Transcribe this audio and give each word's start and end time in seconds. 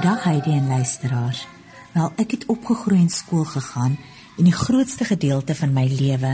Goeiedag 0.00 0.24
Heidi 0.24 0.52
en 0.56 0.68
luisteraars. 0.68 1.42
Wel, 1.92 2.06
ek 2.22 2.30
het 2.32 2.44
opgegroei 2.48 3.02
in 3.02 3.10
skool 3.12 3.42
gegaan 3.44 3.98
en 4.40 4.46
die 4.48 4.54
grootste 4.56 5.04
gedeelte 5.04 5.52
van 5.58 5.74
my 5.76 5.82
lewe 5.92 6.30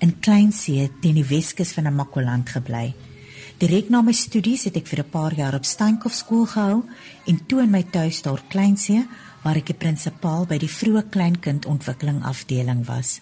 in 0.00 0.14
Kleinsee 0.24 0.86
teen 1.02 1.18
die 1.20 1.26
Weskus 1.28 1.74
van 1.76 1.84
Namakoland 1.84 2.48
gebly. 2.54 2.94
Direk 3.60 3.90
na 3.92 4.00
my 4.00 4.14
studies 4.16 4.64
het 4.64 4.78
ek 4.80 4.88
vir 4.88 5.04
'n 5.04 5.10
paar 5.12 5.36
jaar 5.36 5.58
op 5.60 5.68
Steenkop 5.68 6.12
skool 6.12 6.46
gehou 6.46 6.88
en 7.26 7.46
toe 7.46 7.60
in 7.60 7.70
my 7.70 7.82
tuisdorp 7.82 8.48
Kleinsee 8.48 9.04
waar 9.44 9.60
ek 9.60 9.66
die 9.66 9.80
prinsipaal 9.84 10.46
by 10.46 10.56
die 10.56 10.72
vroeë 10.72 11.10
kleinkind 11.10 11.66
ontwikkeling 11.66 12.24
afdeling 12.24 12.86
was. 12.86 13.20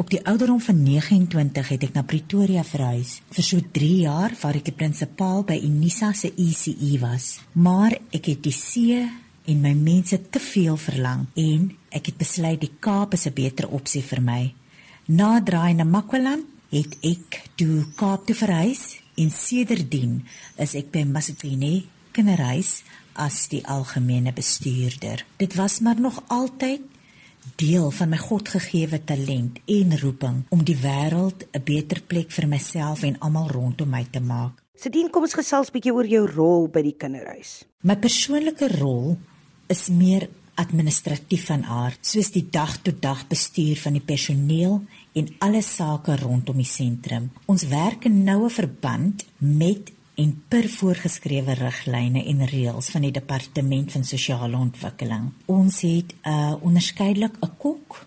Op 0.00 0.08
die 0.10 0.26
ouderdom 0.26 0.60
van 0.64 0.78
29 0.82 1.68
het 1.74 1.82
ek 1.84 1.90
na 1.92 2.00
Pretoria 2.08 2.62
verhuis 2.64 3.18
vir 3.36 3.44
so 3.44 3.60
3 3.76 3.88
jaar 4.06 4.32
waar 4.40 4.56
ek 4.56 4.70
die 4.70 4.72
prinsipaal 4.72 5.42
by 5.44 5.58
Unisa 5.60 6.14
se 6.16 6.30
ECE 6.40 6.94
was. 7.02 7.26
Maar 7.52 7.98
ek 8.08 8.30
het 8.30 8.40
die 8.46 8.54
see 8.56 9.02
en 9.44 9.60
my 9.60 9.74
mense 9.76 10.16
te 10.32 10.40
veel 10.40 10.78
verlang 10.80 11.26
en 11.36 11.66
ek 11.92 12.08
het 12.08 12.16
besluit 12.16 12.62
die 12.62 12.72
Kaap 12.80 13.12
is 13.18 13.26
'n 13.28 13.36
beter 13.36 13.68
opsie 13.68 14.00
vir 14.00 14.22
my. 14.24 14.54
Na 15.08 15.36
draai 15.40 15.74
na 15.74 15.84
Makwaland 15.84 16.48
het 16.72 16.96
ek 17.04 17.42
toe 17.56 17.84
Kaap 17.96 18.24
toe 18.26 18.34
verhuis 18.34 18.96
en 19.16 19.30
sedertdien 19.30 20.24
is 20.56 20.74
ek 20.74 20.90
by 20.92 21.04
Masipini 21.04 21.84
kinderhuis 22.12 22.82
as 23.12 23.48
die 23.48 23.66
algemene 23.66 24.32
bestuurder. 24.32 25.26
Dit 25.36 25.54
was 25.54 25.80
maar 25.80 26.00
nog 26.00 26.22
altyd 26.28 26.80
deel 27.56 27.90
van 27.90 28.08
my 28.08 28.16
godgegewe 28.16 29.04
talent 29.04 29.60
en 29.66 29.98
roeping 30.00 30.42
om 30.48 30.64
die 30.64 30.76
wêreld 30.76 31.46
'n 31.52 31.62
beter 31.64 32.02
plek 32.06 32.30
vir 32.30 32.48
myself 32.48 33.02
en 33.02 33.18
almal 33.18 33.48
rondom 33.48 33.88
my 33.88 34.04
te 34.10 34.20
maak. 34.20 34.62
Sedien 34.74 35.10
kom 35.10 35.22
ons 35.22 35.34
gesels 35.34 35.70
bietjie 35.70 35.92
oor 35.92 36.06
jou 36.06 36.26
rol 36.26 36.68
by 36.68 36.82
die 36.82 36.96
kinderhuis. 36.96 37.64
My 37.82 37.96
persoonlike 37.96 38.68
rol 38.78 39.18
is 39.68 39.88
meer 39.88 40.28
administratief 40.60 41.46
van 41.46 41.64
aard, 41.64 41.98
soos 42.00 42.30
die 42.34 42.46
dag-tot-dag 42.50 43.26
bestuur 43.28 43.76
van 43.80 43.96
die 43.96 44.04
personeel 44.04 44.80
en 45.12 45.30
alle 45.38 45.62
sake 45.62 46.16
rondom 46.16 46.56
die 46.56 46.68
sentrum. 46.68 47.30
Ons 47.46 47.66
werk 47.70 48.04
in 48.04 48.24
noue 48.24 48.50
verband 48.50 49.24
met 49.38 49.92
en 50.20 50.32
per 50.52 50.68
voorgeskrewe 50.68 51.54
riglyne 51.56 52.22
en 52.32 52.44
reëls 52.50 52.90
van 52.92 53.06
die 53.06 53.14
departement 53.14 53.92
van 53.94 54.04
sosiale 54.04 54.56
ontwikkeling. 54.58 55.30
Ons 55.46 55.80
het 55.80 56.12
'n 56.12 56.28
uh, 56.28 56.54
onderskeidelik 56.60 57.34
'n 57.40 57.56
kok, 57.56 58.06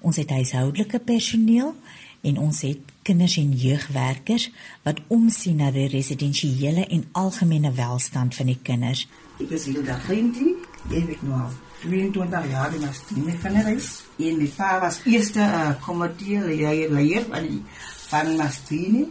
ons 0.00 0.16
het 0.16 0.30
huishoudelike 0.30 0.98
personeel 0.98 1.74
en 2.20 2.38
ons 2.38 2.60
het 2.60 2.78
kinders 3.02 3.36
en 3.36 3.52
jeugwerkers 3.52 4.50
wat 4.82 5.00
omsien 5.06 5.56
na 5.56 5.70
die 5.70 5.88
residensiële 5.88 6.86
en 6.86 7.08
algemene 7.12 7.72
welstand 7.72 8.34
van 8.34 8.46
die 8.46 8.58
kinders. 8.62 9.08
Ek 9.40 9.50
is 9.50 9.64
Hilda 9.64 9.98
Grinty, 9.98 10.54
ek 10.90 11.08
het 11.08 11.22
nou 11.22 11.50
23 11.82 12.50
jaar 12.50 12.74
in 12.74 12.80
my 12.80 12.92
stemme 12.92 13.34
kinderhuis. 13.42 14.04
En 14.16 14.38
my 14.38 14.48
pa 14.56 14.80
was 14.80 15.00
eerste 15.04 15.40
uh, 15.40 15.74
komitee 15.84 16.40
leier 16.40 16.90
leier 16.90 17.26
van 17.28 17.42
die 17.48 17.62
van 18.08 18.36
Mastini. 18.36 19.04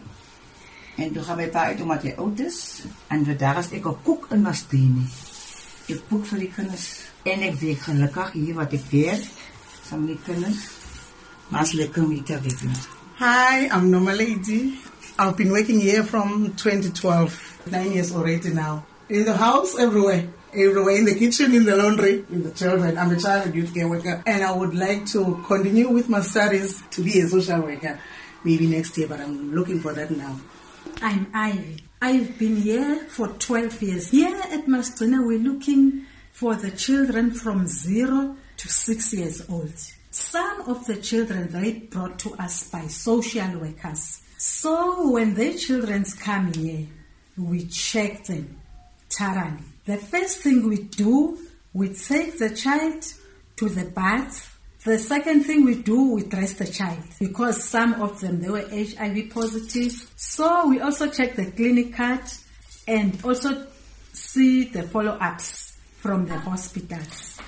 En 0.96 1.14
toe 1.14 1.24
gaan 1.24 1.38
my 1.38 1.50
pa 1.50 1.66
uit 1.66 1.82
omdat 1.82 2.02
hy 2.02 2.14
oud 2.18 2.40
is 2.40 2.84
en 3.08 3.26
vandag 3.26 3.58
is 3.64 3.72
ek 3.78 3.86
'n 3.86 3.98
koek 4.04 4.28
in 4.30 4.42
Mastini. 4.42 5.06
Ek 5.90 6.02
kook 6.10 6.26
vir 6.26 6.40
die 6.40 6.52
kinders 6.56 6.86
en 7.24 7.42
ek 7.42 7.56
week 7.60 7.80
gelukkig 7.82 8.32
hier 8.32 8.56
wat 8.56 8.74
ek 8.74 8.86
weet 8.92 9.26
saam 9.88 10.06
met 10.06 10.16
die 10.16 10.24
kinders. 10.26 10.62
Maar 11.50 11.62
as 11.62 11.72
lekker 11.72 12.04
om 12.04 12.24
te 12.24 12.40
wees. 12.42 12.88
Hi, 13.18 13.68
I'm 13.72 13.90
Norma 13.90 14.14
Lady. 14.14 14.78
I've 15.18 15.36
been 15.36 15.52
working 15.52 15.82
here 15.82 16.04
from 16.04 16.54
2012, 16.56 17.60
nine 17.72 17.92
years 17.92 18.12
already 18.12 18.50
now. 18.50 18.84
In 19.08 19.26
the 19.26 19.38
house, 19.38 19.76
everywhere. 19.78 20.28
Everywhere, 20.54 20.98
in 20.98 21.06
the 21.06 21.16
kitchen, 21.16 21.54
in 21.54 21.66
the 21.66 21.76
laundry, 21.76 22.24
in 22.32 22.44
the 22.44 22.52
children. 22.52 22.98
I'm 22.98 23.12
a 23.12 23.20
child 23.20 23.46
and 23.46 23.56
youth 23.56 23.74
care 23.74 23.88
worker. 23.88 24.22
And 24.26 24.44
I 24.44 24.52
would 24.52 24.74
like 24.74 25.06
to 25.14 25.44
continue 25.48 25.90
with 25.90 26.10
my 26.10 26.22
studies 26.22 26.84
to 26.92 27.02
be 27.02 27.20
a 27.20 27.28
social 27.28 27.62
worker 27.62 28.00
maybe 28.44 28.68
next 28.68 28.98
year, 28.98 29.08
but 29.08 29.20
I'm 29.20 29.54
looking 29.56 29.80
for 29.80 29.94
that 29.94 30.12
now. 30.12 30.40
I'm 31.04 31.30
Ivy. 31.34 31.84
I've 32.02 32.40
been 32.40 32.56
here 32.56 32.96
for 33.10 33.28
12 33.28 33.82
years. 33.82 34.10
Here 34.12 34.38
at 34.38 34.68
Mastina, 34.68 35.28
we're 35.28 35.38
looking 35.38 36.06
for 36.32 36.56
the 36.56 36.72
children 36.72 37.32
from 37.32 37.68
zero 37.68 38.38
to 38.56 38.70
six 38.70 39.14
years 39.14 39.50
old. 39.50 39.74
Some 40.12 40.62
of 40.62 40.86
the 40.88 40.96
children 40.96 41.52
they 41.52 41.74
brought 41.74 42.20
to 42.20 42.34
us 42.36 42.70
by 42.70 42.88
social 42.88 43.60
workers. 43.60 44.22
So 44.38 45.10
when 45.10 45.34
their 45.34 45.56
children 45.56 46.06
come 46.22 46.54
here, 46.54 46.88
we 47.38 47.66
check 47.66 48.24
them 48.24 48.62
thoroughly. 49.10 49.66
The 49.84 49.98
first 49.98 50.38
thing 50.40 50.70
we 50.70 50.84
do, 50.84 51.38
we 51.74 51.90
take 51.90 52.40
the 52.40 52.56
child 52.56 53.04
to 53.58 53.68
the 53.68 53.84
bath. 53.84 54.53
The 54.84 55.00
second 55.00 55.46
thing 55.46 55.64
we 55.64 55.76
do, 55.76 56.16
we 56.16 56.24
dress 56.24 56.54
the 56.56 56.68
child 56.68 57.00
because 57.18 57.64
some 57.64 58.02
of 58.02 58.20
them 58.20 58.42
they 58.42 58.50
were 58.50 58.68
HIV 58.68 59.30
positive. 59.30 60.12
So 60.18 60.68
we 60.68 60.82
also 60.82 61.08
check 61.08 61.38
the 61.38 61.52
clinic 61.52 61.96
card 61.96 62.20
and 62.86 63.16
also 63.24 63.68
see 64.12 64.66
the 64.66 64.84
follow-ups 64.84 65.78
from 66.02 66.28
the 66.28 66.36
hospitals. 66.36 67.40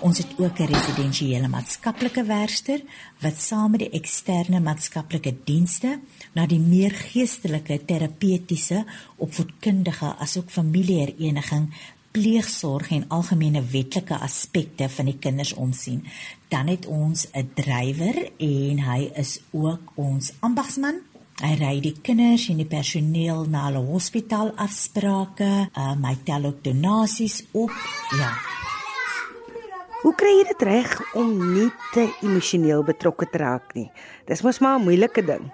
Ons 0.00 0.18
het 0.18 0.32
ook 0.38 0.58
'n 0.58 0.70
residensiële 0.70 1.48
maatskaplike 1.48 2.24
werker 2.24 2.80
wat 3.20 3.36
saam 3.36 3.70
met 3.70 3.80
die 3.80 3.90
eksterne 3.90 4.60
maatskaplike 4.60 5.34
dienste 5.44 6.00
na 6.32 6.46
die 6.46 6.60
meer 6.60 6.90
geestelike 6.90 7.84
terapeutiese 7.84 8.84
opvoedkundige 9.16 10.14
asook 10.16 10.50
familiehereniging 10.50 11.68
pleegsorg 12.10 12.90
en 12.90 13.04
algemene 13.08 13.62
wetlike 13.62 14.18
aspekte 14.18 14.88
van 14.88 15.10
die 15.10 15.18
kinders 15.18 15.52
omsien. 15.52 16.04
Dan 16.48 16.66
het 16.66 16.86
ons 16.86 17.26
'n 17.32 17.50
drywer 17.54 18.30
en 18.36 18.78
hy 18.78 19.10
is 19.14 19.40
ook 19.50 19.80
ons 19.94 20.32
ambagsman. 20.40 21.00
Hy 21.40 21.54
ry 21.56 21.80
die 21.80 21.96
kinders 22.02 22.48
en 22.48 22.56
die 22.56 22.68
personeel 22.68 23.46
na 23.48 23.64
hulle 23.64 23.80
hospitaalafsprake, 23.86 25.70
um, 25.72 26.04
hy 26.04 26.16
tel 26.24 26.44
ook 26.44 26.64
donasies 26.64 27.44
op. 27.52 27.72
Ja. 28.18 28.36
Hoe 30.02 30.14
kry 30.14 30.30
jy 30.38 30.44
dit 30.44 30.62
reg 30.62 31.14
om 31.14 31.32
nie 31.54 31.70
te 31.92 32.06
emosioneel 32.20 32.84
betrokke 32.84 33.26
te 33.30 33.38
raak 33.38 33.74
nie? 33.74 33.90
Dis 34.26 34.42
mos 34.42 34.58
maar 34.58 34.78
'n 34.78 34.84
moeilike 34.84 35.24
ding. 35.24 35.50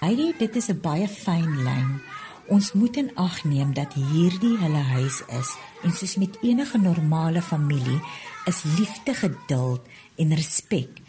Heidi, 0.00 0.34
dit 0.38 0.56
is 0.56 0.68
'n 0.68 0.80
baie 0.80 1.08
fyn 1.08 1.62
lyn. 1.64 2.00
Ons 2.46 2.72
moet 2.78 2.96
in 2.96 3.08
ag 3.18 3.40
neem 3.44 3.72
dat 3.74 3.96
hierdie 3.98 4.54
hulle 4.60 4.82
huis 4.92 5.22
is 5.34 5.48
en 5.82 5.90
soos 5.90 6.14
met 6.22 6.36
enige 6.46 6.78
normale 6.78 7.42
familie 7.42 7.98
is 8.46 8.62
liefde, 8.76 9.14
geduld 9.14 9.82
en 10.16 10.34
respek 10.34 11.02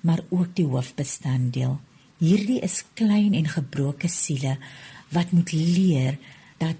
maar 0.00 0.22
ook 0.28 0.54
die 0.56 0.66
hoofbestanddeel. 0.66 1.78
Hierdie 2.20 2.60
is 2.64 2.84
klein 2.94 3.34
en 3.34 3.48
gebroke 3.48 4.08
siele 4.08 4.56
wat 5.10 5.32
moet 5.32 5.52
leer 5.52 6.18
dat 6.60 6.76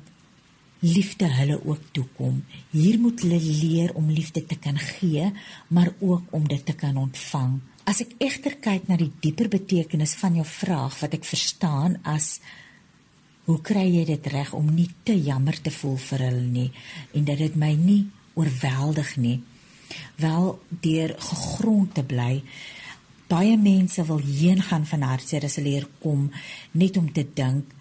liefde 0.81 1.27
hulle 1.29 1.59
ook 1.65 1.91
toekom. 1.93 2.45
Hier 2.71 2.99
moet 3.01 3.21
hulle 3.21 3.41
leer 3.41 3.95
om 3.95 4.09
liefde 4.11 4.45
te 4.47 4.57
kan 4.57 4.79
gee, 4.79 5.33
maar 5.69 5.93
ook 5.99 6.31
om 6.31 6.49
dit 6.49 6.65
te 6.67 6.73
kan 6.73 6.97
ontvang. 6.97 7.59
As 7.85 8.01
ek 8.05 8.15
egter 8.23 8.57
kyk 8.63 8.89
na 8.89 8.97
die 9.01 9.11
dieper 9.21 9.51
betekenis 9.53 10.15
van 10.21 10.39
jou 10.39 10.47
vraag 10.47 10.97
wat 11.03 11.17
ek 11.17 11.27
verstaan 11.27 11.99
as 12.07 12.39
hoe 13.51 13.61
kry 13.67 13.89
jy 13.91 14.05
dit 14.07 14.27
reg 14.31 14.53
om 14.55 14.69
nie 14.71 14.89
te 15.03 15.17
jammer 15.19 15.57
te 15.59 15.73
voel 15.75 15.97
vir 15.99 16.23
hulle 16.29 16.47
nie 16.47 16.69
en 17.19 17.27
dat 17.27 17.41
dit 17.43 17.57
my 17.59 17.73
nie 17.75 18.03
oorweldig 18.39 19.17
nie. 19.19 19.41
Wel 20.23 20.53
deur 20.85 21.15
gegrond 21.19 21.95
te 21.97 22.05
bly. 22.07 22.43
Baie 23.31 23.57
mense 23.59 24.05
wil 24.07 24.23
heen 24.23 24.63
gaan 24.63 24.87
van 24.87 25.07
hartseer 25.07 25.47
as 25.49 25.59
hulle 25.59 25.75
hier 25.75 25.89
kom 26.03 26.29
net 26.79 26.99
om 27.01 27.09
te 27.13 27.27
dink 27.27 27.73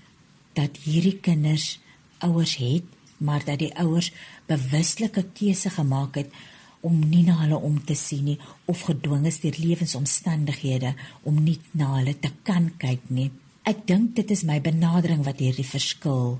dat 0.58 0.80
hierdie 0.84 1.20
kinders 1.22 1.78
ouers 2.26 2.56
het, 2.60 2.88
maar 3.18 3.46
dat 3.46 3.62
die 3.62 3.72
ouers 3.78 4.10
bewuslike 4.50 5.28
keuse 5.38 5.70
gemaak 5.70 6.18
het 6.18 6.34
om 6.82 6.98
nie 7.12 7.26
na 7.28 7.36
hulle 7.44 7.60
om 7.70 7.78
te 7.86 7.96
sien 8.00 8.26
nie 8.32 8.40
of 8.72 8.88
gedwing 8.88 9.28
is 9.30 9.42
deur 9.44 9.58
lewensomstandighede 9.60 10.96
om 11.30 11.44
nie 11.44 11.60
na 11.78 11.92
hulle 12.00 12.16
te 12.18 12.34
kan 12.48 12.72
kyk 12.82 13.06
nie. 13.14 13.30
Ek 13.70 13.84
dink 13.86 14.16
dit 14.18 14.32
is 14.34 14.42
my 14.50 14.58
benadering 14.66 15.22
wat 15.28 15.42
hierdie 15.44 15.68
verskil 15.68 16.40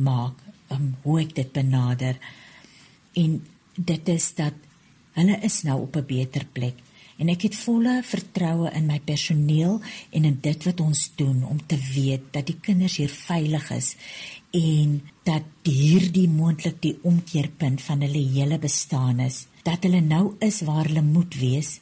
maak, 0.00 0.38
um, 0.72 0.94
hoe 1.04 1.18
ek 1.20 1.34
dit 1.36 1.50
benader. 1.52 2.16
En 3.20 3.34
dit 3.76 4.12
is 4.14 4.28
dat 4.38 4.56
hulle 5.18 5.36
is 5.44 5.58
nou 5.68 5.82
op 5.82 5.96
'n 5.96 6.06
beter 6.06 6.46
plek. 6.46 6.76
En 7.18 7.28
ek 7.28 7.42
het 7.42 7.56
volle 7.56 8.00
vertroue 8.02 8.70
in 8.72 8.86
my 8.86 9.00
personeel 9.00 9.80
en 10.10 10.24
in 10.24 10.38
dit 10.40 10.64
wat 10.64 10.80
ons 10.80 11.10
doen 11.16 11.44
om 11.44 11.58
te 11.66 11.76
weet 11.76 12.32
dat 12.32 12.46
die 12.46 12.60
kinders 12.60 12.96
hier 12.96 13.10
veilig 13.10 13.70
is 13.70 13.96
en 14.52 15.02
dat 15.24 15.42
hierdie 15.62 16.28
moontlik 16.28 16.80
die 16.80 16.96
omkeerpunt 17.02 17.82
van 17.82 18.00
hulle 18.00 18.24
hele 18.34 18.58
bestaan 18.58 19.20
is. 19.20 19.46
Dat 19.62 19.82
hulle 19.82 20.00
nou 20.00 20.36
is 20.38 20.60
waar 20.60 20.86
hulle 20.86 21.02
moet 21.02 21.34
wees 21.34 21.80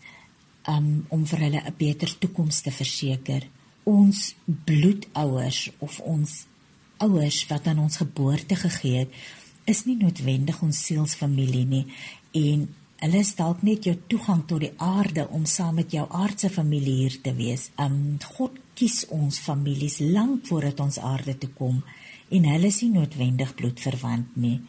um, 0.69 1.05
om 1.09 1.27
vir 1.27 1.39
hulle 1.39 1.61
'n 1.61 1.75
beter 1.79 2.19
toekoms 2.19 2.61
te 2.61 2.71
verseker 2.71 3.47
ons 3.87 4.35
bloedouers 4.45 5.71
of 5.79 6.01
ons 6.01 6.45
ouers 6.99 7.39
wat 7.51 7.69
aan 7.71 7.79
ons 7.85 8.01
geboorte 8.01 8.57
gegee 8.59 9.05
het, 9.05 9.13
is 9.67 9.85
nie 9.87 9.97
noodwendig 10.01 10.59
ons 10.63 10.81
sielsfamilie 10.89 11.65
nie 11.69 11.85
en 12.39 12.67
hulle 13.03 13.21
is 13.21 13.35
dalk 13.39 13.63
net 13.67 13.87
jou 13.87 13.95
toegang 14.11 14.43
tot 14.49 14.63
die 14.65 14.73
aarde 14.83 15.27
om 15.37 15.45
saam 15.47 15.77
met 15.81 15.93
jou 15.93 16.07
aardse 16.09 16.49
familie 16.51 16.95
hier 17.03 17.19
te 17.23 17.35
wees. 17.37 17.69
Um 17.79 18.17
God 18.37 18.57
kies 18.79 19.05
ons 19.13 19.39
families 19.43 19.99
lank 20.01 20.47
voordat 20.49 20.81
ons 20.81 20.99
aarde 20.99 21.37
toe 21.39 21.51
kom 21.59 21.83
en 22.33 22.49
hulle 22.51 22.71
is 22.73 22.81
nie 22.83 22.95
noodwendig 22.95 23.55
bloedverwant 23.59 24.39
nie. 24.41 24.61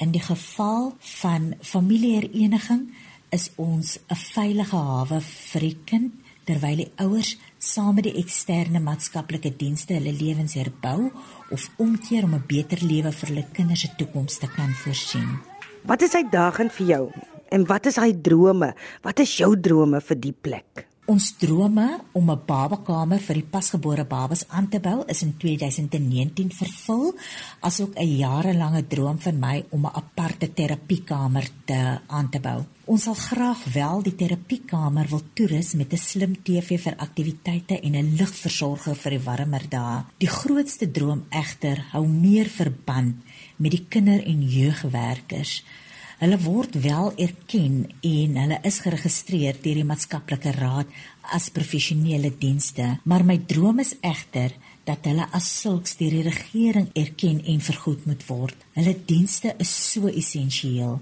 In 0.00 0.12
die 0.12 0.24
geval 0.24 0.92
van 1.20 1.54
familiehereniging 1.60 2.88
is 3.30 3.50
ons 3.56 3.98
'n 4.08 4.16
veilige 4.16 4.76
hawe 4.76 5.20
vir 5.20 5.60
die 5.60 5.78
kind 5.84 6.12
terwyl 6.50 6.82
die 6.82 6.90
ouers 7.04 7.36
saam 7.62 7.94
met 7.98 8.08
die 8.08 8.16
eksterne 8.18 8.82
maatskaplike 8.82 9.52
dienste 9.60 9.94
hulle 9.98 10.12
lewens 10.16 10.56
herbou 10.58 11.10
of 11.54 11.68
omkeer 11.78 12.26
om 12.26 12.34
'n 12.34 12.46
beter 12.50 12.82
lewe 12.82 13.12
vir 13.12 13.28
hulle 13.28 13.46
kinders 13.52 13.80
se 13.80 13.90
toekoms 13.98 14.38
te 14.38 14.48
kan 14.56 14.74
voorsien. 14.82 15.38
Wat 15.84 16.02
is 16.02 16.14
uitdagend 16.14 16.72
vir 16.72 16.86
jou 16.86 17.04
en 17.50 17.66
wat 17.66 17.86
is 17.86 17.96
hy 17.96 18.12
drome? 18.12 18.74
Wat 19.02 19.18
is 19.20 19.36
jou 19.36 19.60
drome 19.60 20.00
vir 20.00 20.16
die 20.16 20.32
plek? 20.32 20.89
Ons 21.10 21.32
drome 21.42 21.86
om 22.12 22.30
'n 22.30 22.42
babakamer 22.46 23.18
vir 23.18 23.34
die 23.40 23.50
pasgebore 23.54 24.04
babas 24.04 24.44
aan 24.48 24.68
te 24.68 24.78
bou 24.78 25.02
is 25.06 25.22
in 25.22 25.32
2019 25.36 26.52
vervul, 26.54 27.14
asook 27.60 27.98
'n 27.98 28.16
jarelange 28.16 28.86
droom 28.86 29.18
van 29.18 29.38
my 29.38 29.64
om 29.70 29.86
'n 29.86 29.96
aparte 30.02 30.52
terapiekamer 30.52 31.50
te 31.64 31.98
aan 32.06 32.28
te 32.30 32.40
bou. 32.40 32.64
Ons 32.84 33.02
sal 33.02 33.14
graag 33.14 33.64
wel 33.72 34.02
die 34.02 34.14
terapiekamer 34.14 35.08
wil 35.08 35.22
toerus 35.34 35.74
met 35.74 35.92
'n 35.92 35.96
slim 35.96 36.42
TV 36.42 36.78
vir 36.78 36.96
aktiwiteite 36.96 37.80
en 37.80 37.94
'n 37.96 38.14
ligversorger 38.16 38.94
vir 38.94 39.10
die 39.10 39.24
warmer 39.24 39.64
dae. 39.68 40.04
Die 40.18 40.34
grootste 40.40 40.90
droom 40.90 41.24
egter 41.30 41.86
hou 41.92 42.06
meer 42.06 42.46
verband 42.46 43.16
met 43.56 43.70
die 43.70 43.86
kinder- 43.88 44.26
en 44.26 44.48
jeugwerkers. 44.48 45.64
Hulle 46.20 46.36
word 46.44 46.74
wel 46.84 47.14
erken 47.16 47.76
en 48.04 48.34
hulle 48.36 48.58
is 48.68 48.82
geregistreer 48.84 49.56
deur 49.64 49.78
die 49.78 49.86
maatskaplike 49.88 50.50
raad 50.52 50.90
as 51.32 51.46
professionele 51.48 52.28
dienste, 52.42 52.98
maar 53.08 53.24
my 53.24 53.38
droom 53.48 53.80
is 53.80 53.94
egter 54.04 54.52
dat 54.84 55.08
hulle 55.08 55.24
as 55.32 55.48
sulks 55.62 55.96
deur 55.96 56.12
die 56.18 56.26
regering 56.26 56.90
erken 56.92 57.38
en 57.48 57.64
vergoed 57.64 58.04
moet 58.04 58.26
word. 58.28 58.66
Hulle 58.76 58.92
dienste 59.08 59.54
is 59.64 59.72
so 59.72 60.12
essensieel. 60.12 60.98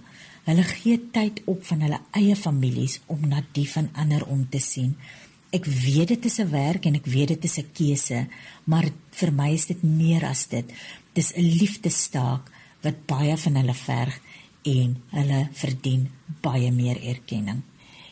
Hulle 0.46 0.66
gee 0.70 1.00
tyd 1.10 1.42
op 1.50 1.66
van 1.66 1.82
hulle 1.82 1.98
eie 2.20 2.38
families 2.38 3.00
om 3.10 3.26
na 3.26 3.42
die 3.58 3.66
van 3.72 3.90
ander 3.98 4.22
om 4.30 4.46
te 4.46 4.62
sien. 4.62 4.94
Ek 5.50 5.66
weet 5.66 6.14
dit 6.14 6.30
is 6.30 6.38
'n 6.38 6.50
werk 6.50 6.86
en 6.86 6.94
ek 6.94 7.10
weet 7.10 7.34
dit 7.34 7.44
is 7.44 7.58
'n 7.58 7.70
keuse, 7.74 8.28
maar 8.66 8.86
vir 9.10 9.32
my 9.32 9.50
is 9.50 9.66
dit 9.66 9.82
meer 9.82 10.24
as 10.24 10.46
dit. 10.46 10.64
Dis 11.12 11.34
'n 11.34 11.42
liefdestaak 11.42 12.52
wat 12.82 13.06
baie 13.06 13.36
van 13.36 13.56
hulle 13.56 13.74
verg 13.74 14.20
en 14.68 14.94
hulle 15.16 15.48
verdien 15.52 16.06
baie 16.44 16.70
meer 16.72 17.00
erkenning. 17.14 17.64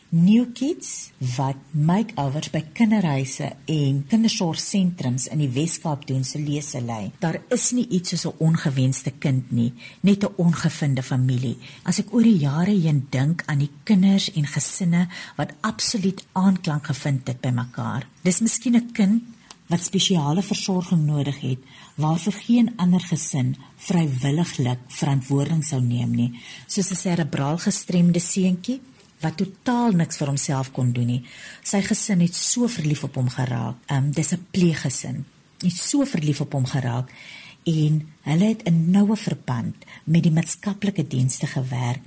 New 0.08 0.52
Kids 0.54 1.10
wat 1.34 1.58
makeovers 1.74 2.52
by 2.54 2.60
kinderhuise 2.78 3.48
en 3.68 3.98
kindersorgsentrums 4.06 5.26
in 5.34 5.42
die 5.42 5.50
Weskaap 5.50 6.06
doen 6.06 6.22
se 6.24 6.38
lese 6.38 6.78
lei. 6.80 7.10
Daar 7.18 7.40
is 7.52 7.72
nie 7.74 7.88
iets 7.90 8.14
soos 8.14 8.26
'n 8.26 8.38
ongewenste 8.38 9.10
kind 9.10 9.50
nie, 9.50 9.72
net 10.00 10.24
'n 10.24 10.34
ongevinde 10.36 11.02
familie. 11.02 11.56
As 11.82 11.98
ek 11.98 12.14
oor 12.14 12.22
die 12.22 12.38
jare 12.38 12.70
heen 12.70 13.06
dink 13.10 13.42
aan 13.46 13.58
die 13.58 13.70
kinders 13.84 14.32
en 14.32 14.46
gesinne 14.46 15.08
wat 15.36 15.54
absoluut 15.60 16.24
aanklank 16.32 16.86
gevind 16.86 17.26
het 17.26 17.40
by 17.40 17.50
mekaar. 17.50 18.06
Dis 18.22 18.40
miskien 18.40 18.76
'n 18.76 18.92
kind 18.92 19.22
wat 19.66 19.82
spesiale 19.82 20.42
versorging 20.42 21.06
nodig 21.06 21.40
het 21.40 21.58
waarvoor 21.94 22.32
geen 22.32 22.72
ander 22.76 23.00
gesin 23.00 23.56
vrywilliglik 23.76 24.78
verantwoording 24.86 25.64
sou 25.64 25.80
neem 25.82 26.10
nie. 26.14 26.32
Soos 26.66 26.90
'n 26.90 26.94
serebraal 26.94 27.58
gestremde 27.58 28.20
seentjie 28.20 28.80
wat 29.20 29.36
totaal 29.36 29.92
niks 29.92 30.16
vir 30.16 30.26
homself 30.26 30.72
kon 30.72 30.92
doen 30.92 31.06
nie. 31.06 31.24
Sy 31.62 31.80
gesin 31.82 32.20
het 32.20 32.34
so 32.34 32.68
verlief 32.68 33.04
op 33.04 33.14
hom 33.14 33.28
geraak. 33.28 33.76
Um, 33.90 34.10
dis 34.10 34.32
'n 34.32 34.46
pleeggesin. 34.50 35.24
Het 35.62 35.76
so 35.76 36.04
verlief 36.04 36.40
op 36.40 36.52
hom 36.52 36.66
geraak. 36.66 37.10
En 37.64 38.08
hulle 38.22 38.44
het 38.44 38.68
'n 38.68 38.90
noue 38.90 39.16
verband 39.16 39.76
met 40.04 40.22
die 40.22 40.32
maatskaplike 40.32 41.06
dienste 41.06 41.46
gewerk 41.46 42.02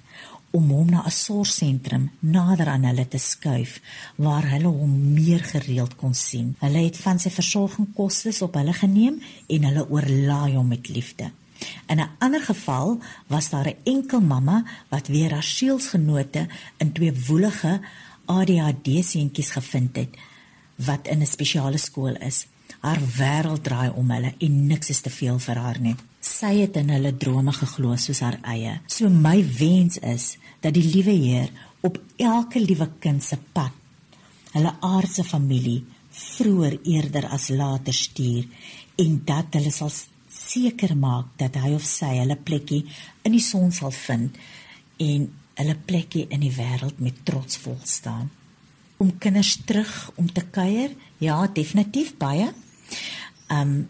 om 0.52 0.70
hom 0.70 0.90
na 0.90 1.04
'n 1.06 1.12
sorgsentrum 1.12 2.12
nader 2.20 2.68
aan 2.68 2.84
hulle 2.84 3.08
te 3.08 3.18
skuif 3.18 3.82
waar 4.16 4.50
hulle 4.50 4.68
hom 4.68 5.14
meer 5.14 5.44
gereeld 5.44 5.96
kon 5.96 6.14
sien. 6.14 6.56
Hulle 6.60 6.78
het 6.78 6.98
van 6.98 7.20
sy 7.20 7.30
versorging 7.30 7.88
kostes 7.94 8.42
op 8.42 8.54
hulle 8.54 8.74
geneem 8.74 9.22
en 9.48 9.64
hulle 9.64 9.90
oorlaai 9.90 10.56
hom 10.56 10.68
met 10.68 10.90
liefde. 10.90 11.32
In 11.88 12.00
'n 12.00 12.10
ander 12.20 12.42
geval 12.42 13.00
was 13.28 13.50
daar 13.50 13.68
'n 13.68 13.82
enkel 13.84 14.22
mamma 14.22 14.64
wat 14.90 15.08
weer 15.08 15.32
haar 15.32 15.44
sielsgenote 15.44 16.48
in 16.78 16.92
twee 16.92 17.14
woelige 17.28 17.82
ADHD 18.26 18.88
seentjies 19.04 19.50
gevind 19.50 19.96
het 19.96 20.18
wat 20.76 21.08
in 21.08 21.22
'n 21.22 21.26
spesiale 21.26 21.78
skool 21.78 22.16
is. 22.16 22.48
Haar 22.80 23.02
wêreld 23.18 23.64
draai 23.64 23.90
om 24.00 24.12
hulle 24.12 24.34
en 24.40 24.60
niks 24.68 24.90
is 24.94 25.02
te 25.02 25.12
veel 25.12 25.40
vir 25.44 25.60
haar 25.60 25.80
nie. 25.84 25.96
Sy 26.24 26.54
het 26.62 26.78
in 26.80 26.92
hulle 26.94 27.12
drome 27.18 27.52
geglo 27.56 27.96
soos 28.00 28.22
haar 28.24 28.40
eie. 28.44 28.80
So 28.88 29.10
my 29.10 29.40
wens 29.60 30.00
is 30.00 30.38
dat 30.64 30.76
die 30.78 30.86
liewe 30.86 31.16
Heer 31.16 31.52
op 31.82 32.00
elke 32.18 32.60
liewe 32.60 32.90
kind 33.00 33.24
se 33.24 33.38
pad 33.54 33.76
hulle 34.54 34.72
aardse 34.84 35.24
familie 35.24 35.84
vroeër 36.20 36.80
eerder 36.84 37.28
as 37.30 37.50
later 37.54 37.94
stuur 37.94 38.48
en 39.00 39.20
dat 39.26 39.56
hulle 39.56 39.72
sal 39.72 39.92
seker 40.30 40.96
maak 40.98 41.36
dat 41.42 41.58
hy 41.62 41.74
of 41.78 41.86
sy 41.86 42.16
hulle 42.18 42.38
plekkie 42.50 42.82
in 43.28 43.36
die 43.36 43.44
son 43.44 43.72
sal 43.76 43.94
vind 43.96 44.38
en 45.06 45.30
hulle 45.60 45.76
plekkie 45.92 46.26
in 46.34 46.44
die 46.44 46.54
wêreld 46.56 47.00
met 47.04 47.24
trots 47.28 47.60
vol 47.64 47.78
staan. 47.84 48.30
Om 49.00 49.16
kinders 49.20 49.58
terug 49.68 50.12
om 50.20 50.28
te 50.32 50.44
kuier, 50.52 50.92
ja, 51.24 51.38
definitief 51.48 52.14
baie. 52.20 52.50
Um 53.50 53.88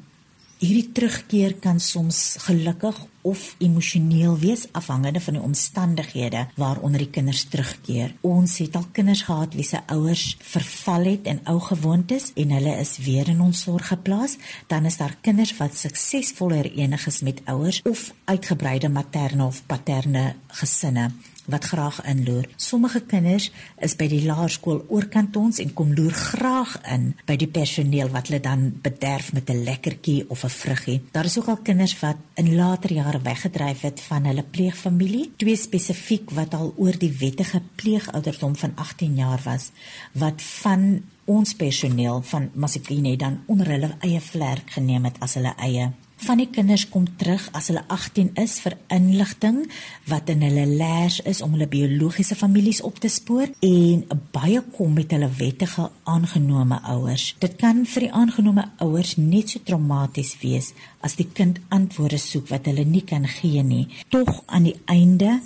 hierdie 0.60 0.90
terugkeer 0.92 1.54
kan 1.63 1.78
soms 1.80 2.36
gelukkig 2.44 2.98
of 3.24 3.56
emosioneel 3.63 4.35
wees 4.40 4.66
afhangende 4.76 5.21
van 5.24 5.38
die 5.38 5.44
omstandighede 5.44 6.42
waaronder 6.59 7.00
die 7.00 7.12
kinders 7.16 7.45
terugkeer. 7.52 8.12
Ons 8.28 8.57
het 8.59 8.76
al 8.76 8.90
kinders 8.92 9.24
gehad 9.28 9.56
wie 9.56 9.64
se 9.64 9.80
ouers 9.88 10.35
verval 10.52 11.07
het 11.14 11.31
in 11.31 11.40
ou 11.47 11.59
gewoontes 11.64 12.31
en 12.35 12.52
hulle 12.57 12.76
is 12.83 12.97
weer 13.06 13.31
in 13.31 13.40
ons 13.44 13.64
sorg 13.68 13.88
geplaas. 13.94 14.35
Dan 14.68 14.85
is 14.90 15.00
daar 15.00 15.16
kinders 15.24 15.56
wat 15.57 15.80
suksesvol 15.80 16.57
herenig 16.59 17.07
is 17.07 17.24
met 17.24 17.44
ouers 17.47 17.81
of 17.88 18.09
uitgebreide 18.28 18.92
materne 18.92 19.45
of 19.47 19.64
paterne 19.68 20.33
gesinne 20.59 21.12
wat 21.50 21.66
graag 21.72 22.02
inloer. 22.06 22.48
Sommige 22.56 23.02
kinders 23.02 23.52
is 23.78 23.96
by 23.96 24.08
die 24.08 24.24
laerskool 24.26 24.84
oorkant 24.88 25.36
ons 25.40 25.60
en 25.60 25.74
kom 25.74 25.94
loer 25.98 26.14
graag 26.14 26.76
in 26.94 27.14
by 27.26 27.36
die 27.40 27.50
personeel 27.52 28.12
wat 28.14 28.30
hulle 28.30 28.42
dan 28.44 28.70
bederf 28.84 29.34
met 29.34 29.50
'n 29.50 29.64
lekkertjie 29.64 30.26
of 30.30 30.44
'n 30.44 30.50
vruggie. 30.50 31.02
Daar 31.12 31.26
is 31.26 31.38
ook 31.40 31.48
al 31.48 31.58
kinders 31.64 32.00
wat 32.00 32.18
in 32.34 32.56
later 32.56 32.94
jare 32.94 33.22
weggedryf 33.22 33.82
het 33.82 34.02
van 34.02 34.26
hulle 34.26 34.44
pleegfamilie, 34.44 35.32
twee 35.38 35.56
spesifiek 35.56 36.30
wat 36.30 36.54
al 36.54 36.74
oor 36.78 36.98
die 36.98 37.16
wettige 37.20 37.62
pleegouderdom 37.76 38.56
van 38.56 38.72
18 38.76 39.16
jaar 39.16 39.42
was, 39.44 39.72
wat 40.12 40.42
van 40.42 41.02
ons 41.26 41.54
personeel 41.54 42.22
van 42.22 42.50
Masikine 42.54 43.18
dan 43.18 43.44
onder 43.46 43.68
hulle 43.68 43.96
eie 44.00 44.22
vlerk 44.22 44.72
geneem 44.72 45.04
het 45.04 45.20
as 45.20 45.34
hulle 45.34 45.54
eie 45.58 45.92
van 46.26 46.40
die 46.42 46.49
kinders 46.52 46.85
kom 46.92 47.06
terug 47.19 47.45
as 47.56 47.69
hulle 47.71 47.83
18 47.88 48.33
is 48.42 48.57
vir 48.64 48.76
inligting 48.92 49.61
wat 50.09 50.30
in 50.33 50.44
hulle 50.44 50.66
leers 50.68 51.19
is 51.30 51.42
om 51.45 51.56
hulle 51.56 51.69
biologiese 51.71 52.35
families 52.35 52.81
op 52.85 52.99
te 52.99 53.11
spoor 53.11 53.47
en 53.66 54.04
baie 54.35 54.61
kom 54.76 54.97
met 54.97 55.14
hulle 55.16 55.30
wettige 55.40 55.88
aangenome 56.04 56.81
ouers. 56.94 57.35
Dit 57.40 57.56
kan 57.61 57.85
vir 57.88 58.07
die 58.07 58.14
aangenome 58.21 58.68
ouers 58.83 59.16
net 59.18 59.54
so 59.54 59.64
traumaties 59.64 60.35
wees 60.44 60.73
as 61.06 61.16
die 61.19 61.28
kind 61.28 61.61
antwoorde 61.76 62.19
soek 62.19 62.49
wat 62.52 62.68
hulle 62.68 62.83
nie 62.85 63.06
kan 63.07 63.28
gee 63.40 63.64
nie. 63.64 63.88
Tog 64.11 64.44
aan 64.47 64.68
die 64.68 64.76
einde 64.92 65.40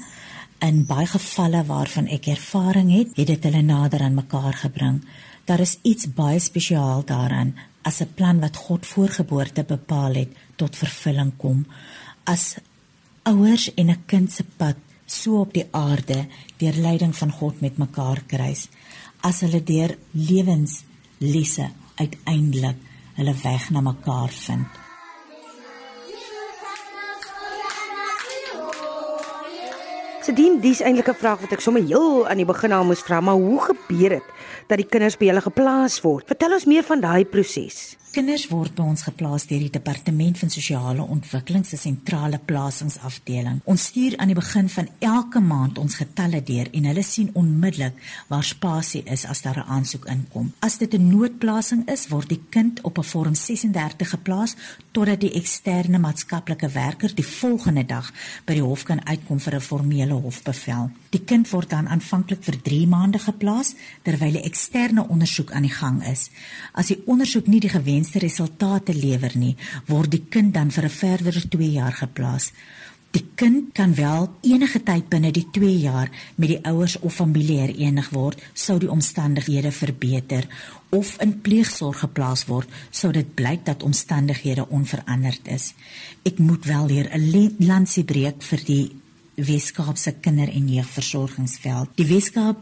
in 0.64 0.86
baie 0.88 1.06
gevalle 1.12 1.66
waarvan 1.68 2.08
ek 2.08 2.32
ervaring 2.34 2.90
het, 2.94 3.14
het 3.20 3.30
dit 3.30 3.46
hulle 3.50 3.62
nader 3.68 4.02
aan 4.02 4.18
mekaar 4.18 4.56
gebring. 4.64 5.04
Daar 5.46 5.60
is 5.60 5.78
iets 5.84 6.08
baie 6.16 6.40
spesiaal 6.40 7.04
daaraan 7.06 7.54
as 7.84 8.02
'n 8.02 8.14
plan 8.16 8.40
wat 8.40 8.56
God 8.56 8.86
voorgeboorte 8.86 9.64
bepaal 9.64 10.14
het 10.14 10.32
tot 10.56 10.76
vervulling 10.76 11.34
kom. 11.38 11.66
As 12.24 12.56
ouers 13.24 13.74
en 13.74 13.90
'n 13.90 14.04
kind 14.06 14.32
se 14.32 14.44
pad 14.58 14.76
so 15.06 15.40
op 15.40 15.54
die 15.54 15.68
aarde 15.72 16.26
deur 16.58 16.74
leiding 16.74 17.16
van 17.16 17.32
God 17.32 17.62
met 17.62 17.78
mekaar 17.78 18.24
kruis 18.28 18.68
as 19.22 19.42
hulle 19.46 19.64
deur 19.64 19.98
lewenslesse 20.12 21.70
uiteindelik 21.96 22.80
hulle 23.18 23.36
weg 23.44 23.70
na 23.70 23.82
mekaar 23.82 24.32
vind 24.46 24.83
Sedien 30.24 30.62
dis 30.64 30.80
eintlik 30.80 31.10
'n 31.10 31.20
vraag 31.20 31.40
wat 31.42 31.52
ek 31.52 31.60
sommer 31.60 31.84
heel 31.84 32.28
aan 32.28 32.40
die 32.40 32.46
begin 32.46 32.72
al 32.72 32.86
moes 32.86 33.04
vra, 33.04 33.20
maar 33.20 33.36
hoe 33.36 33.60
gebeur 33.60 34.10
dit 34.10 34.24
dat 34.68 34.78
die 34.78 34.88
kinders 34.88 35.18
by 35.18 35.26
julle 35.26 35.42
geplaas 35.42 36.02
word? 36.02 36.28
Vertel 36.28 36.54
ons 36.54 36.66
meer 36.66 36.84
van 36.84 37.02
daai 37.02 37.26
proses. 37.26 37.98
Kinders 38.14 38.44
word 38.46 38.76
by 38.78 38.84
ons 38.86 39.02
geplaas 39.08 39.48
deur 39.50 39.64
die 39.64 39.74
Departement 39.74 40.38
van 40.38 40.52
Sosiale 40.54 41.02
Ontwikkeling 41.02 41.64
se 41.66 41.80
sentrale 41.82 42.38
plasingsafdeling. 42.38 43.64
Ons 43.66 43.88
stuur 43.90 44.14
aan 44.22 44.30
die 44.30 44.38
begin 44.38 44.68
van 44.70 44.90
elke 45.02 45.42
maand 45.42 45.80
ons 45.82 45.96
getalle 45.98 46.44
deur 46.46 46.70
en 46.78 46.86
hulle 46.92 47.04
sien 47.08 47.32
onmiddellik 47.34 47.98
waar 48.30 48.46
spasie 48.46 49.02
is 49.16 49.26
as 49.26 49.42
daar 49.42 49.58
'n 49.64 49.70
aansoek 49.78 50.06
inkom. 50.06 50.54
As 50.60 50.78
dit 50.78 50.94
'n 50.94 51.10
noodplasing 51.10 51.90
is, 51.90 52.08
word 52.08 52.30
die 52.30 52.42
kind 52.50 52.82
op 52.82 53.00
'n 53.00 53.04
vorm 53.04 53.34
36 53.34 54.10
geplaas 54.10 54.56
totdat 54.92 55.20
die 55.20 55.34
eksterne 55.34 55.98
maatskaplike 55.98 56.70
werker 56.70 57.16
die 57.16 57.26
volgende 57.26 57.86
dag 57.86 58.14
by 58.46 58.54
die 58.54 58.62
hof 58.62 58.84
kan 58.84 59.06
uitkom 59.08 59.40
vir 59.40 59.56
'n 59.56 59.62
formele 59.62 60.13
hofbevel. 60.22 60.92
Die 61.10 61.24
kind 61.24 61.50
word 61.50 61.70
dan 61.70 61.88
aanvanklik 61.88 62.44
vir 62.44 62.62
3 62.62 62.88
maande 62.88 63.20
geplaas 63.20 63.76
terwyl 64.04 64.38
'n 64.38 64.48
eksterne 64.50 65.08
ondersoek 65.08 65.52
aan 65.52 65.68
die 65.68 65.78
gang 65.82 66.04
is. 66.08 66.30
As 66.74 66.88
die 66.88 67.02
ondersoek 67.06 67.48
nie 67.48 67.60
die 67.60 67.70
gewenste 67.70 68.20
resultate 68.20 68.94
lewer 68.94 69.32
nie, 69.36 69.56
word 69.88 70.12
die 70.12 70.26
kind 70.30 70.54
dan 70.54 70.72
vir 70.72 70.84
'n 70.84 70.90
verdere 70.90 71.48
2 71.50 71.72
jaar 71.72 71.94
geplaas. 71.94 72.52
Die 73.14 73.26
kind 73.36 73.74
kan 73.78 73.92
wel 73.94 74.26
enige 74.42 74.80
tyd 74.84 75.06
binne 75.10 75.30
die 75.32 75.46
2 75.54 75.68
jaar 75.84 76.10
met 76.36 76.50
die 76.50 76.64
ouers 76.66 76.96
of 77.00 77.14
familie 77.14 77.60
herenig 77.60 78.08
word 78.10 78.42
sou 78.58 78.80
die 78.82 78.90
omstandighede 78.90 79.70
verbeter 79.72 80.48
of 80.90 81.12
in 81.22 81.36
pleegsorg 81.46 82.00
geplaas 82.02 82.48
word 82.50 82.74
sou 82.90 83.12
dit 83.14 83.30
blyk 83.38 83.68
dat 83.70 83.86
omstandighede 83.86 84.66
onveranderd 84.66 85.46
is. 85.46 85.74
Ek 86.26 86.42
moet 86.42 86.66
wel 86.66 86.88
hier 86.88 87.10
'n 87.14 87.56
landsie 87.60 88.04
breek 88.04 88.42
vir 88.42 88.62
die 88.66 88.92
Weskaapse 89.36 90.14
kinder- 90.22 90.54
en 90.54 90.68
jeugversorgingsveld. 90.74 91.90
Die 91.96 92.06
Weskaap 92.06 92.62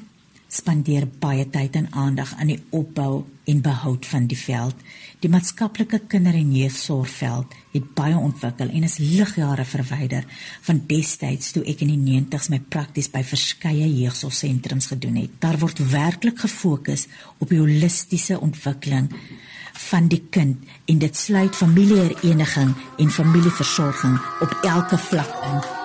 spandeer 0.52 1.08
baie 1.20 1.46
tyd 1.50 1.78
en 1.80 1.88
aandag 1.96 2.34
aan 2.36 2.52
die 2.52 2.60
opbou 2.76 3.24
en 3.48 3.62
behoud 3.64 4.06
van 4.06 4.28
die 4.28 4.38
veld. 4.38 4.76
Die 5.24 5.30
maatskaplike 5.32 6.02
kinder- 6.12 6.36
en 6.36 6.52
jeugsorgveld 6.56 7.54
het 7.72 7.94
baie 7.94 8.18
ontwikkel 8.18 8.70
en 8.70 8.84
is 8.84 8.98
ligjare 8.98 9.66
verwyder 9.66 10.26
van 10.62 10.84
destyds 10.88 11.52
toe 11.52 11.64
ek 11.64 11.82
in 11.82 11.94
die 11.94 12.22
90's 12.22 12.50
my 12.50 12.60
prakties 12.60 13.10
by 13.12 13.24
verskeie 13.24 13.88
jeugsorgsentrums 13.88 14.92
gedoen 14.92 15.16
het. 15.16 15.40
Daar 15.40 15.60
word 15.60 15.80
werklik 15.92 16.40
gefokus 16.40 17.08
op 17.40 17.50
die 17.50 17.60
holistiese 17.60 18.40
ontwikkeling 18.40 19.12
van 19.90 20.08
die 20.08 20.24
kind 20.30 20.58
en 20.86 20.98
dit 21.00 21.16
sluit 21.18 21.56
familiehereniging 21.56 22.76
en 22.98 23.10
familieversorging 23.10 24.20
op 24.42 24.60
elke 24.64 24.98
vlak 24.98 25.40
in. 25.44 25.81